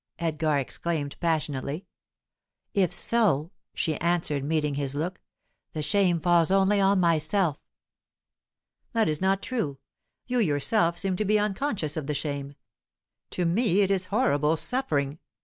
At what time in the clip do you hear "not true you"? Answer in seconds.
9.21-10.39